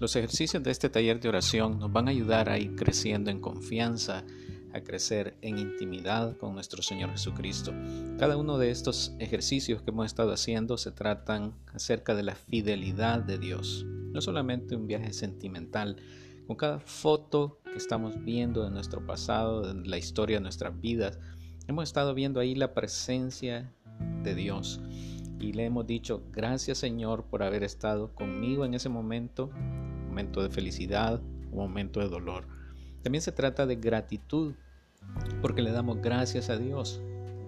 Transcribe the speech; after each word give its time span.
Los 0.00 0.14
ejercicios 0.14 0.62
de 0.62 0.70
este 0.70 0.88
taller 0.88 1.18
de 1.18 1.28
oración 1.28 1.80
nos 1.80 1.92
van 1.92 2.06
a 2.06 2.12
ayudar 2.12 2.48
a 2.48 2.56
ir 2.56 2.76
creciendo 2.76 3.30
en 3.30 3.40
confianza, 3.40 4.24
a 4.72 4.80
crecer 4.80 5.36
en 5.42 5.58
intimidad 5.58 6.36
con 6.36 6.54
nuestro 6.54 6.82
Señor 6.82 7.10
Jesucristo. 7.10 7.74
Cada 8.16 8.36
uno 8.36 8.58
de 8.58 8.70
estos 8.70 9.16
ejercicios 9.18 9.82
que 9.82 9.90
hemos 9.90 10.06
estado 10.06 10.32
haciendo 10.32 10.78
se 10.78 10.92
tratan 10.92 11.52
acerca 11.74 12.14
de 12.14 12.22
la 12.22 12.36
fidelidad 12.36 13.24
de 13.24 13.38
Dios, 13.38 13.84
no 13.88 14.20
solamente 14.20 14.76
un 14.76 14.86
viaje 14.86 15.12
sentimental, 15.12 15.96
con 16.46 16.54
cada 16.54 16.78
foto 16.78 17.58
que 17.64 17.76
estamos 17.76 18.24
viendo 18.24 18.62
de 18.62 18.70
nuestro 18.70 19.04
pasado, 19.04 19.62
de 19.62 19.88
la 19.88 19.98
historia 19.98 20.36
de 20.36 20.42
nuestras 20.42 20.80
vidas, 20.80 21.18
hemos 21.66 21.82
estado 21.82 22.14
viendo 22.14 22.38
ahí 22.38 22.54
la 22.54 22.72
presencia 22.72 23.74
de 24.22 24.36
Dios 24.36 24.80
y 25.40 25.52
le 25.52 25.64
hemos 25.64 25.86
dicho 25.86 26.22
gracias 26.32 26.78
Señor 26.78 27.24
por 27.24 27.42
haber 27.42 27.62
estado 27.62 28.14
conmigo 28.14 28.64
en 28.64 28.74
ese 28.74 28.88
momento 28.88 29.50
momento 30.18 30.42
de 30.42 30.50
felicidad, 30.50 31.20
un 31.52 31.58
momento 31.58 32.00
de 32.00 32.08
dolor. 32.08 32.44
También 33.04 33.22
se 33.22 33.30
trata 33.30 33.66
de 33.66 33.76
gratitud, 33.76 34.54
porque 35.40 35.62
le 35.62 35.70
damos 35.70 36.02
gracias 36.02 36.50
a 36.50 36.56
Dios. 36.56 37.00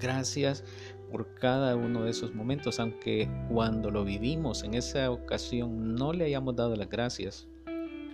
Gracias 0.00 0.64
por 1.10 1.34
cada 1.34 1.76
uno 1.76 2.04
de 2.04 2.10
esos 2.10 2.34
momentos, 2.34 2.80
aunque 2.80 3.28
cuando 3.52 3.90
lo 3.90 4.02
vivimos 4.02 4.64
en 4.64 4.72
esa 4.72 5.10
ocasión 5.10 5.94
no 5.94 6.14
le 6.14 6.24
hayamos 6.24 6.56
dado 6.56 6.74
las 6.74 6.88
gracias. 6.88 7.46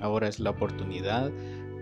Ahora 0.00 0.27
es 0.27 0.41
la 0.41 0.50
oportunidad 0.50 1.30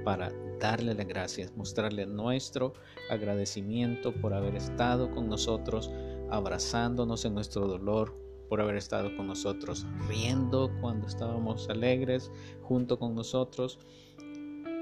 para 0.05 0.31
darle 0.61 0.93
las 0.93 1.07
gracias, 1.07 1.57
mostrarle 1.57 2.05
nuestro 2.05 2.75
agradecimiento 3.11 4.13
por 4.13 4.35
haber 4.35 4.57
estado 4.57 5.11
con 5.11 5.29
nosotros, 5.29 5.91
abrazándonos 6.31 7.25
en 7.25 7.35
nuestro 7.35 7.67
dolor, 7.67 8.15
por 8.49 8.61
haber 8.61 8.77
estado 8.77 9.15
con 9.17 9.27
nosotros, 9.27 9.87
riendo 10.09 10.71
cuando 10.81 11.07
estábamos 11.07 11.69
alegres 11.69 12.31
junto 12.63 12.99
con 12.99 13.15
nosotros. 13.15 13.79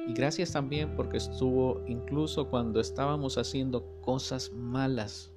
Y 0.07 0.13
gracias 0.13 0.53
también 0.53 0.95
porque 0.95 1.17
estuvo 1.17 1.83
incluso 1.87 2.49
cuando 2.49 2.81
estábamos 2.81 3.39
haciendo 3.39 3.85
cosas 4.01 4.53
malas 4.53 5.33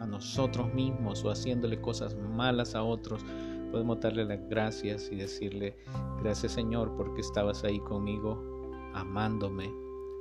a 0.00 0.06
nosotros 0.06 0.72
mismos 0.72 1.24
o 1.24 1.30
haciéndole 1.30 1.80
cosas 1.80 2.16
malas 2.16 2.74
a 2.74 2.82
otros. 2.82 3.22
Podemos 3.70 4.00
darle 4.00 4.24
las 4.24 4.40
gracias 4.48 5.10
y 5.12 5.16
decirle, 5.16 5.76
gracias 6.22 6.52
Señor 6.52 6.96
porque 6.96 7.20
estabas 7.20 7.64
ahí 7.64 7.80
conmigo, 7.80 8.40
amándome, 8.94 9.70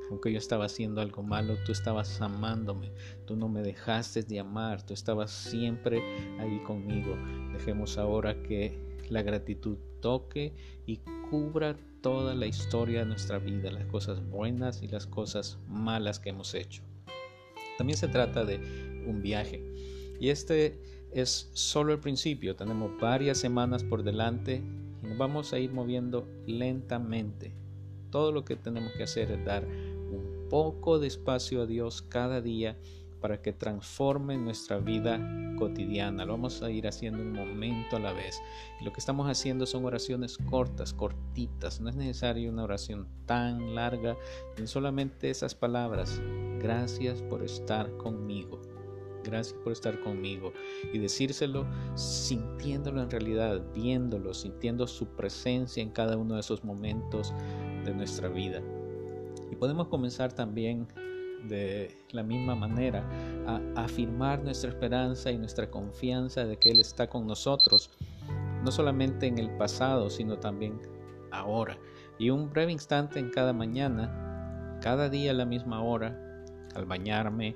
aunque 0.10 0.32
yo 0.32 0.38
estaba 0.38 0.66
haciendo 0.66 1.02
algo 1.02 1.24
malo, 1.24 1.58
tú 1.66 1.72
estabas 1.72 2.22
amándome, 2.22 2.92
tú 3.26 3.36
no 3.36 3.50
me 3.50 3.62
dejaste 3.62 4.24
de 4.24 4.40
amar, 4.40 4.86
tú 4.86 4.94
estabas 4.94 5.32
siempre 5.32 6.02
ahí 6.40 6.60
conmigo. 6.66 7.18
Dejemos 7.54 7.98
ahora 7.98 8.42
que 8.44 8.78
la 9.10 9.22
gratitud 9.22 9.78
toque 10.02 10.54
y 10.86 11.00
cubra 11.30 11.76
toda 12.02 12.36
la 12.36 12.46
historia 12.46 13.00
de 13.00 13.06
nuestra 13.06 13.40
vida, 13.40 13.72
las 13.72 13.86
cosas 13.86 14.22
buenas 14.30 14.82
y 14.82 14.88
las 14.88 15.08
cosas 15.08 15.58
malas 15.68 16.20
que 16.20 16.30
hemos 16.30 16.54
hecho. 16.54 16.84
También 17.78 17.98
se 17.98 18.08
trata 18.08 18.46
de 18.46 18.58
un 19.08 19.22
viaje 19.22 19.62
y 20.20 20.30
este 20.30 20.80
es 21.12 21.50
solo 21.54 21.94
el 21.94 22.00
principio, 22.00 22.56
tenemos 22.56 22.92
varias 23.00 23.38
semanas 23.38 23.84
por 23.84 24.04
delante 24.04 24.62
y 25.04 25.08
nos 25.08 25.18
vamos 25.18 25.54
a 25.54 25.60
ir 25.60 25.72
moviendo 25.72 26.28
lentamente. 26.46 27.54
Todo 28.12 28.32
lo 28.32 28.46
que 28.46 28.56
tenemos 28.56 28.94
que 28.94 29.04
hacer 29.04 29.32
es 29.32 29.44
dar 29.46 29.68
poco 30.50 31.00
de 31.00 31.08
espacio 31.08 31.62
a 31.62 31.66
Dios 31.66 32.02
cada 32.02 32.42
día 32.42 32.78
para 33.22 33.42
que 33.42 33.54
transforme 33.54 34.38
nuestra 34.38 34.78
vida 34.78 35.20
cotidiana. 35.58 36.26
Lo 36.26 36.34
vamos 36.34 36.62
a 36.62 36.70
ir 36.70 36.88
haciendo 36.88 37.22
un 37.22 37.34
momento 37.34 37.96
a 37.96 38.00
la 38.00 38.14
vez. 38.14 38.40
Y 38.80 38.86
lo 38.86 38.94
que 38.94 39.00
estamos 39.00 39.28
haciendo 39.30 39.66
son 39.66 39.86
oraciones 39.86 40.38
cortas, 40.50 40.94
cortitas. 40.94 41.82
No 41.82 41.90
es 41.90 41.96
necesario 41.96 42.52
una 42.52 42.64
oración 42.64 43.08
tan 43.26 43.76
larga, 43.76 44.18
solamente 44.66 45.30
esas 45.30 45.56
palabras. 45.56 46.22
Gracias 46.60 47.22
por 47.24 47.44
estar 47.44 47.92
conmigo. 47.98 48.62
Gracias 49.24 49.58
por 49.62 49.74
estar 49.74 50.00
conmigo. 50.00 50.54
Y 50.94 51.00
decírselo 51.00 51.66
sintiéndolo 51.96 53.02
en 53.02 53.10
realidad, 53.10 53.62
viéndolo, 53.74 54.34
sintiendo 54.34 54.88
su 54.88 55.08
presencia 55.08 55.84
en 55.84 55.90
cada 55.90 56.18
uno 56.18 56.36
de 56.36 56.42
esos 56.42 56.64
momentos 56.64 57.34
de 57.84 57.94
nuestra 57.94 58.30
vida. 58.30 58.62
Y 59.52 59.56
podemos 59.56 59.88
comenzar 59.88 60.34
también 60.34 60.88
de 61.48 61.96
la 62.12 62.24
misma 62.24 62.56
manera 62.56 63.08
a 63.46 63.84
afirmar 63.84 64.44
nuestra 64.44 64.70
esperanza 64.70 65.32
y 65.32 65.38
nuestra 65.38 65.70
confianza 65.70 66.46
de 66.46 66.58
que 66.58 66.72
Él 66.72 66.80
está 66.80 67.08
con 67.08 67.28
nosotros, 67.28 67.92
no 68.64 68.72
solamente 68.72 69.28
en 69.28 69.38
el 69.38 69.50
pasado, 69.58 70.10
sino 70.10 70.38
también 70.38 70.80
ahora. 71.32 71.78
Y 72.18 72.30
un 72.30 72.50
breve 72.50 72.72
instante 72.72 73.20
en 73.20 73.30
cada 73.30 73.54
mañana, 73.54 74.80
cada 74.82 75.10
día 75.10 75.32
a 75.32 75.36
la 75.36 75.46
misma 75.46 75.84
hora, 75.84 76.44
al 76.76 76.86
bañarme, 76.86 77.56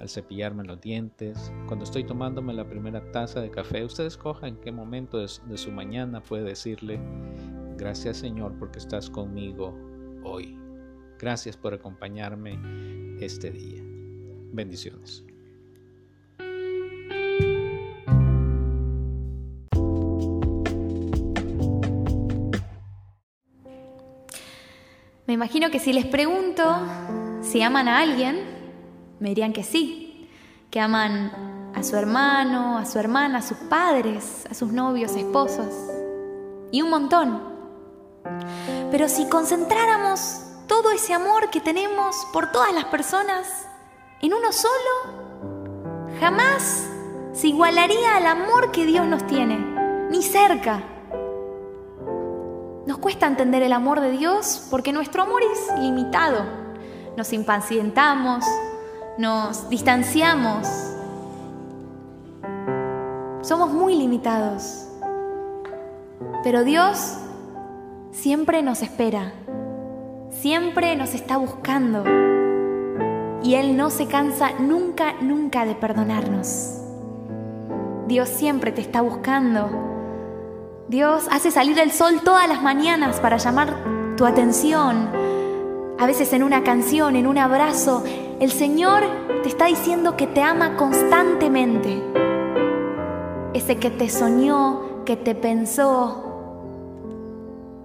al 0.00 0.08
cepillarme 0.08 0.64
los 0.64 0.80
dientes, 0.80 1.52
cuando 1.66 1.84
estoy 1.84 2.04
tomándome 2.04 2.54
la 2.54 2.68
primera 2.68 3.10
taza 3.10 3.40
de 3.40 3.50
café, 3.50 3.84
usted 3.84 4.06
escoja 4.06 4.46
en 4.46 4.56
qué 4.56 4.72
momento 4.72 5.18
de, 5.18 5.28
su 5.28 5.72
mañana 5.72 6.22
puede 6.22 6.44
decirle, 6.44 7.00
gracias 7.76 8.18
Señor 8.18 8.54
porque 8.58 8.78
estás 8.78 9.10
conmigo 9.10 9.76
hoy. 10.22 10.57
Gracias 11.18 11.56
por 11.56 11.74
acompañarme 11.74 12.58
este 13.20 13.50
día. 13.50 13.82
Bendiciones. 14.52 15.24
Me 25.26 25.34
imagino 25.34 25.70
que 25.70 25.78
si 25.78 25.92
les 25.92 26.06
pregunto 26.06 26.64
si 27.42 27.62
aman 27.62 27.88
a 27.88 27.98
alguien, 27.98 28.38
me 29.18 29.30
dirían 29.30 29.52
que 29.52 29.64
sí, 29.64 30.28
que 30.70 30.80
aman 30.80 31.72
a 31.74 31.82
su 31.82 31.96
hermano, 31.96 32.78
a 32.78 32.86
su 32.86 32.98
hermana, 32.98 33.38
a 33.38 33.42
sus 33.42 33.58
padres, 33.58 34.46
a 34.48 34.54
sus 34.54 34.72
novios, 34.72 35.16
esposos, 35.16 35.74
y 36.70 36.80
un 36.80 36.90
montón. 36.90 37.42
Pero 38.90 39.08
si 39.08 39.28
concentráramos 39.28 40.47
todo 40.68 40.92
ese 40.92 41.14
amor 41.14 41.50
que 41.50 41.60
tenemos 41.60 42.28
por 42.32 42.52
todas 42.52 42.72
las 42.72 42.84
personas 42.84 43.66
en 44.20 44.34
uno 44.34 44.52
solo, 44.52 45.48
jamás 46.20 46.86
se 47.32 47.48
igualaría 47.48 48.16
al 48.16 48.26
amor 48.26 48.70
que 48.70 48.84
Dios 48.84 49.06
nos 49.06 49.26
tiene, 49.26 49.56
ni 50.10 50.22
cerca. 50.22 50.82
Nos 52.86 52.98
cuesta 52.98 53.26
entender 53.26 53.62
el 53.62 53.72
amor 53.72 54.00
de 54.00 54.10
Dios 54.10 54.66
porque 54.70 54.92
nuestro 54.92 55.22
amor 55.22 55.42
es 55.42 55.80
limitado. 55.80 56.44
Nos 57.16 57.32
impacientamos, 57.32 58.44
nos 59.16 59.68
distanciamos. 59.68 60.68
Somos 63.42 63.70
muy 63.70 63.94
limitados. 63.94 64.84
Pero 66.44 66.62
Dios 66.62 67.14
siempre 68.12 68.62
nos 68.62 68.82
espera 68.82 69.32
siempre 70.40 70.94
nos 70.94 71.14
está 71.14 71.36
buscando 71.36 72.04
y 73.42 73.54
Él 73.54 73.76
no 73.76 73.90
se 73.90 74.06
cansa 74.06 74.52
nunca, 74.60 75.14
nunca 75.20 75.64
de 75.64 75.74
perdonarnos. 75.74 76.74
Dios 78.06 78.28
siempre 78.28 78.70
te 78.70 78.80
está 78.80 79.00
buscando. 79.00 79.68
Dios 80.88 81.26
hace 81.30 81.50
salir 81.50 81.78
el 81.78 81.90
sol 81.90 82.20
todas 82.24 82.48
las 82.48 82.62
mañanas 82.62 83.20
para 83.20 83.36
llamar 83.36 84.14
tu 84.16 84.24
atención. 84.26 85.10
A 85.98 86.06
veces 86.06 86.32
en 86.32 86.44
una 86.44 86.62
canción, 86.62 87.16
en 87.16 87.26
un 87.26 87.38
abrazo, 87.38 88.04
el 88.38 88.52
Señor 88.52 89.02
te 89.42 89.48
está 89.48 89.66
diciendo 89.66 90.16
que 90.16 90.28
te 90.28 90.40
ama 90.40 90.76
constantemente. 90.76 92.00
Ese 93.54 93.76
que 93.76 93.90
te 93.90 94.08
soñó, 94.08 95.04
que 95.04 95.16
te 95.16 95.34
pensó, 95.34 96.27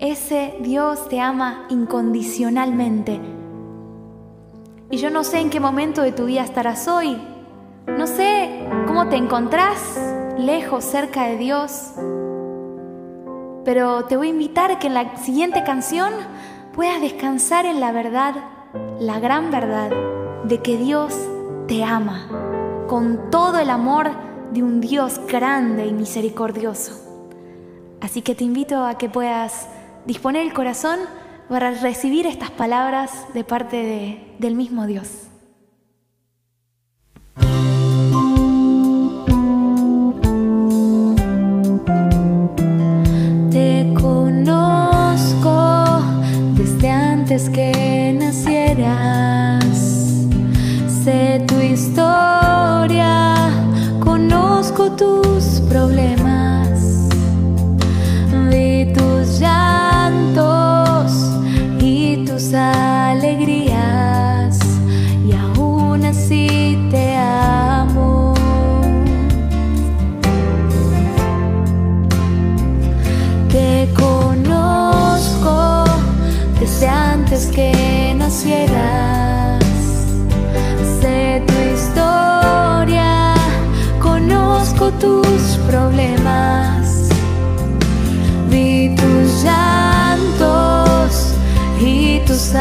ese 0.03 0.57
Dios 0.59 1.07
te 1.07 1.21
ama 1.21 1.65
incondicionalmente. 1.69 3.21
Y 4.91 4.97
yo 4.97 5.09
no 5.09 5.23
sé 5.23 5.39
en 5.39 5.49
qué 5.49 5.61
momento 5.61 6.01
de 6.01 6.11
tu 6.11 6.25
vida 6.25 6.43
estarás 6.43 6.89
hoy. 6.89 7.17
No 7.87 8.05
sé 8.05 8.67
cómo 8.85 9.07
te 9.07 9.15
encontrás 9.15 9.97
lejos, 10.37 10.83
cerca 10.83 11.27
de 11.27 11.37
Dios. 11.37 11.93
Pero 13.63 14.03
te 14.03 14.17
voy 14.17 14.27
a 14.27 14.31
invitar 14.31 14.77
que 14.77 14.87
en 14.87 14.93
la 14.93 15.15
siguiente 15.15 15.63
canción 15.63 16.11
puedas 16.73 16.99
descansar 16.99 17.65
en 17.65 17.79
la 17.79 17.93
verdad, 17.93 18.35
la 18.99 19.19
gran 19.19 19.51
verdad 19.51 19.89
de 20.43 20.61
que 20.61 20.75
Dios 20.75 21.15
te 21.67 21.81
ama 21.85 22.27
con 22.87 23.31
todo 23.31 23.57
el 23.57 23.69
amor 23.69 24.09
de 24.51 24.63
un 24.63 24.81
Dios 24.81 25.21
grande 25.29 25.85
y 25.85 25.93
misericordioso. 25.93 26.99
Así 28.01 28.21
que 28.21 28.35
te 28.35 28.43
invito 28.43 28.83
a 28.83 28.97
que 28.97 29.07
puedas 29.07 29.69
disponer 30.05 30.45
el 30.45 30.53
corazón 30.53 30.99
para 31.49 31.71
recibir 31.71 32.25
estas 32.25 32.51
palabras 32.51 33.11
de 33.33 33.43
parte 33.43 33.77
de, 33.77 34.35
del 34.39 34.55
mismo 34.55 34.85
Dios. 34.87 35.07
Te 43.51 43.93
conozco 43.99 45.55
desde 46.55 46.89
antes 46.89 47.49
que 47.49 48.15
nacieras, 48.19 49.65
sé 51.03 51.43
tu 51.47 51.59
historia, 51.61 53.35
conozco 53.99 54.91
tus 54.91 55.61
problemas. 55.69 56.22
Vi 88.49 88.93
tus 88.95 89.43
llantos 89.43 91.33
y 91.79 92.19
tus 92.25 92.53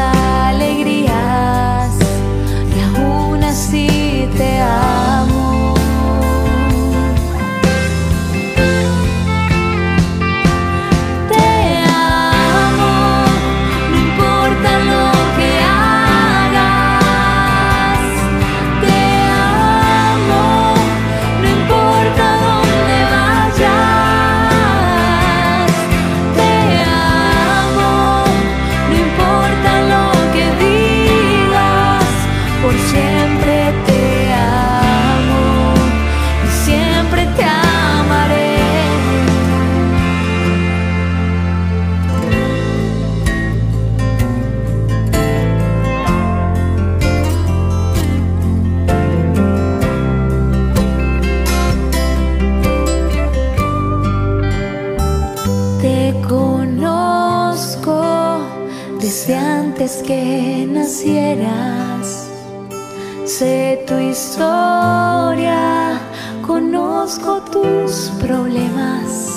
conozco 67.03 67.41
tus 67.51 68.11
problemas. 68.21 69.29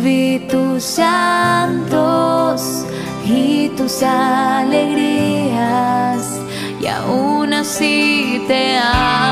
Vi 0.00 0.46
tus 0.48 0.96
llantos 0.96 2.84
y 3.26 3.68
tus 3.70 4.00
alegrías, 4.04 5.58
y 6.80 6.86
aún 6.86 7.52
así 7.52 8.44
te 8.46 8.76
amo. 8.78 9.23